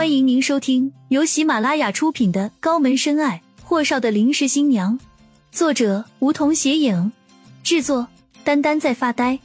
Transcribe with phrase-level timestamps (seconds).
[0.00, 4.98] 欢迎您收听由喜马拉雅出品的《高门深爱：霍少的临时新娘》，
[5.52, 7.12] 作者梧桐斜影，
[7.62, 8.08] 制作
[8.42, 9.38] 丹丹在发呆，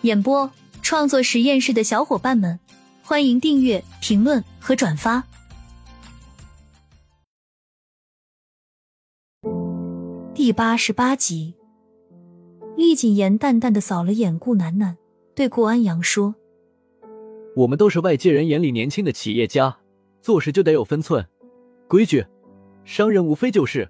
[0.00, 0.50] 演播
[0.82, 2.58] 创作实验室的小伙伴们，
[3.04, 5.22] 欢迎订阅、评论和转发。
[10.34, 11.54] 第八十八集，
[12.76, 14.96] 厉谨言淡淡的扫了眼顾楠楠，
[15.36, 16.34] 对顾安阳说
[17.54, 19.76] ：“我们都是外界人眼里年轻的企业家。”
[20.20, 21.26] 做事就得有分寸、
[21.88, 22.24] 规矩，
[22.84, 23.88] 商人无非就是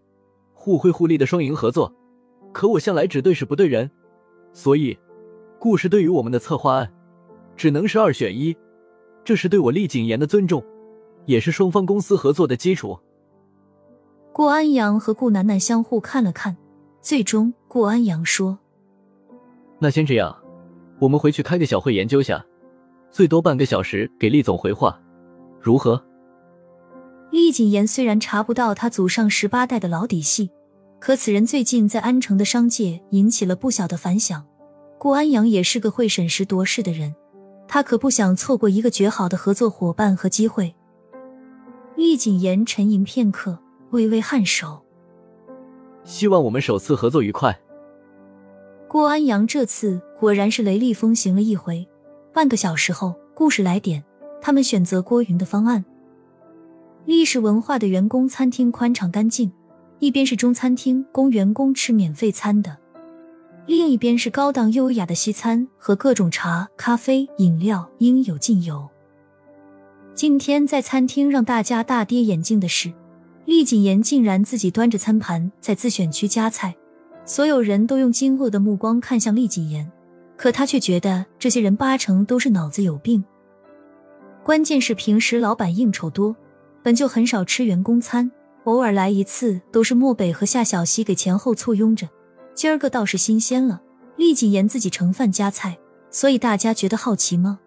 [0.55, 1.93] 互惠互利的双赢合作。
[2.52, 3.91] 可我向来只对事不对人，
[4.52, 4.98] 所以
[5.59, 6.93] 故事对于我们的策划案，
[7.57, 8.57] 只能是二选一。
[9.24, 10.65] 这是对我厉谨言的尊重，
[11.27, 12.99] 也是双方公司合作的基础。
[14.33, 16.57] 顾安阳和顾楠楠相互看了看，
[17.01, 18.59] 最终顾安阳说
[19.79, 20.37] ：“那先这样，
[21.01, 22.45] 我们回去开个小会研究下，
[23.10, 25.01] 最多半个小时给厉总回话，
[25.60, 26.02] 如何？”
[27.30, 30.51] 厉谨言虽然查不到他祖上十八代的老底细，
[30.99, 34.45] 可此人最近在安城的商界引起了不小的反响。
[34.99, 37.15] 顾安阳也是个会审时度势的人，
[37.66, 40.74] 他可不想错过一个绝好的合作伙伴和机会。
[41.96, 43.59] 厉谨言沉吟片刻，
[43.91, 44.82] 微微颔首
[46.04, 47.59] ：“希望我们首次合作愉快。”
[48.88, 51.87] 顾安阳这次果然是雷厉风行了一回。
[52.32, 54.04] 半个小时后，故事来点，
[54.43, 55.85] 他们选择郭云的方案。
[57.06, 59.51] 历史文化的员工餐厅宽敞干净，
[59.98, 62.76] 一边是中餐厅供员工吃免费餐的，
[63.66, 68.88] 另一边是高档优雅的西餐和各种茶、咖啡、饮料应有尽有。
[70.15, 72.92] 今天在餐厅让大家大跌眼镜的是，
[73.47, 76.76] 厉谨言竟然自己端着餐盘在自选区夹菜，
[77.25, 79.91] 所有人都用惊愕的目光看向厉谨言，
[80.37, 83.25] 可他却觉得这些人八成都是脑子有病。
[84.44, 86.37] 关键是平时老板应酬多。
[86.82, 88.31] 本就很少吃员工餐，
[88.64, 92.09] 偶尔来一次都是漠北和夏小溪给前后簇拥着。
[92.54, 93.80] 今儿个倒是新鲜了，
[94.16, 95.78] 厉谨言自己盛饭夹菜，
[96.10, 97.58] 所以大家觉得好奇吗？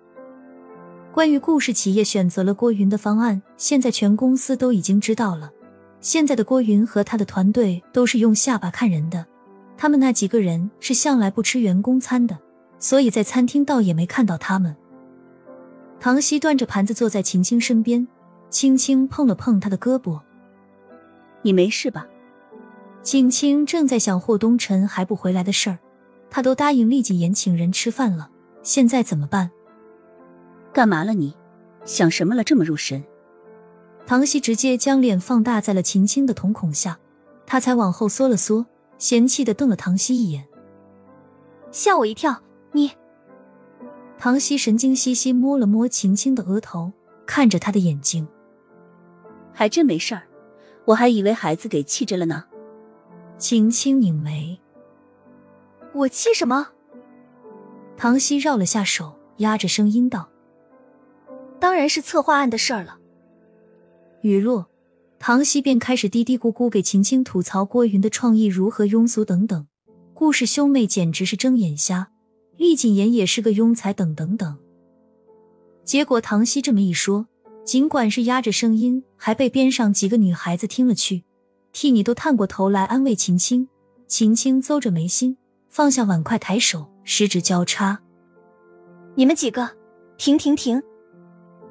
[1.12, 5.52] 关于顾氏企业选择了郭云的方案，现在全公司都已经知道了。
[6.00, 9.25] 现在的郭云和他的团队都是用下巴看人的，
[9.78, 12.38] 他们那几个人是向来不吃员工餐的，
[12.79, 14.75] 所以在餐厅倒也没看到他们。
[16.00, 18.07] 唐熙端着盘子坐在秦青身边。
[18.53, 20.22] 轻轻碰了碰他的胳膊，
[21.41, 22.06] 你没事吧？
[23.02, 25.80] 景清正在想霍东辰还不回来的事儿，
[26.30, 28.30] 他都答应厉谨言请人吃饭了，
[28.62, 29.50] 现在怎么办？
[30.72, 31.36] 干嘛了你？
[31.84, 32.44] 想什么了？
[32.44, 33.03] 这么入神？
[34.06, 37.00] 唐熙直接将脸放大在了秦青的瞳孔下，
[37.47, 38.68] 他才往后缩了缩，
[39.00, 40.47] 嫌弃的瞪了唐熙一眼，
[41.72, 42.44] 吓我一跳！
[42.72, 42.91] 你……
[44.20, 46.94] 唐熙神经兮兮摸了摸秦青的额头，
[47.25, 48.28] 看着他的眼睛。
[49.53, 50.24] 还真没事儿，
[50.86, 52.46] 我还以为孩子给气着了呢。
[53.38, 54.59] 秦青拧眉，
[55.94, 56.69] 我气什么？
[57.96, 60.30] 唐熙绕了下手，压着声音道
[61.59, 62.97] ：“当然是策划案的事儿了。”
[64.22, 64.69] 雨落，
[65.19, 69.68] 唐熙便开始嘀嘀咕咕给秦青吐槽郭云的创意如何庸俗等等。
[70.14, 72.12] 顾氏兄妹简直是睁眼瞎，
[72.58, 74.58] 厉谨言也是个庸才等等等。
[75.84, 77.28] 结果唐熙这么一说。
[77.66, 81.24] 尽管是压着声音，还被边上几个女孩子听了去，
[81.72, 83.68] 替你都探过头来安慰秦青。
[84.06, 85.38] 秦青邹着眉心，
[85.69, 88.00] 放下碗筷，抬手，十指交叉
[89.16, 89.69] ：“你们几个，
[90.18, 90.84] 停停停！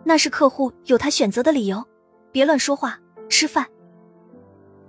[0.02, 1.84] 那是客户有他选择的理由，
[2.32, 2.98] 别乱说话，
[3.28, 3.66] 吃饭。”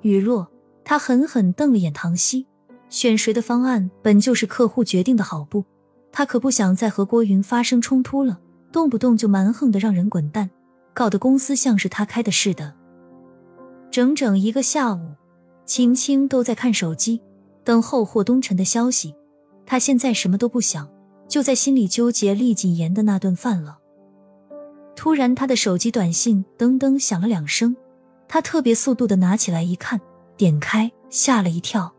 [0.01, 0.49] 雨落，
[0.83, 2.47] 他狠狠瞪了眼唐熙，
[2.89, 5.63] 选谁的方案本就是客户决定的好不？
[6.11, 8.39] 他可不想再和郭云发生冲突了，
[8.71, 10.49] 动不动就蛮横的让人滚蛋。
[10.93, 12.73] 搞得公司像是他开的似的。
[13.91, 15.13] 整整一个下午，
[15.65, 17.21] 青青都在看手机，
[17.63, 19.15] 等候霍东辰的消息。
[19.65, 20.89] 他现在什么都不想，
[21.27, 23.79] 就在心里纠结厉谨言的那顿饭了。
[24.95, 27.75] 突然，他的手机短信噔噔响了两声，
[28.27, 29.99] 他特别速度的拿起来一看，
[30.37, 31.93] 点开，吓了一跳。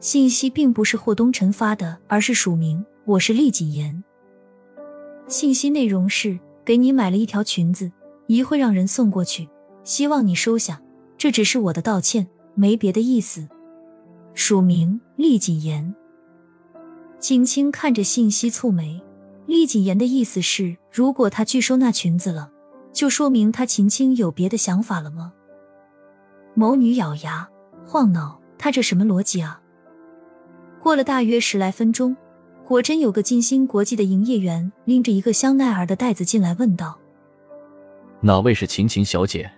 [0.00, 4.02] 信息并不是霍东辰发的，而是署名：“我是厉谨言。”
[5.28, 7.92] 信息内容是：“给你买了一条裙子。”
[8.26, 9.48] 一会让人送过去，
[9.84, 10.80] 希望你收下。
[11.18, 13.48] 这只是我的道歉，没别的意思。
[14.34, 15.94] 署名厉谨言。
[17.20, 19.00] 青青看着信息蹙眉。
[19.46, 22.50] 厉谨言的意思是，如果他拒收那裙子了，
[22.92, 25.32] 就说明他秦青有别的想法了吗？
[26.54, 27.48] 某女咬牙
[27.84, 29.60] 晃脑，他这什么逻辑啊？
[30.80, 32.16] 过了大约十来分钟，
[32.64, 36.98] 果真有个金星国际的营业员拎着一个香奈儿的袋子进来，问道。
[38.24, 39.50] 哪位是晴晴小姐？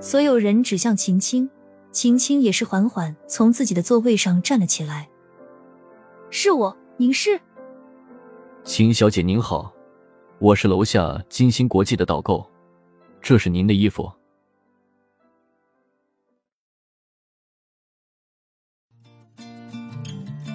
[0.00, 1.48] 所有人指向秦青，
[1.92, 5.08] 秦青也是缓缓从自己的座位上站了起来。
[6.30, 7.40] 是我，您是？
[8.64, 9.72] 秦小姐您好，
[10.40, 12.44] 我是楼下金星国际的导购，
[13.22, 14.10] 这是您的衣服。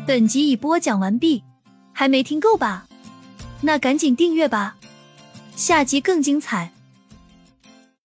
[0.05, 1.41] 本集已播讲完毕，
[1.93, 2.85] 还没听够吧？
[3.61, 4.75] 那赶紧订阅吧，
[5.55, 6.72] 下集更精彩。